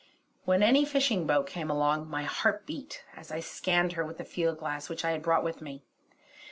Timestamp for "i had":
5.05-5.21